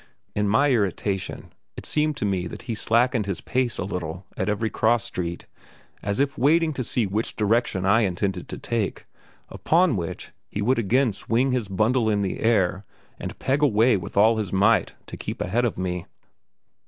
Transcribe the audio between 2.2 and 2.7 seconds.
me that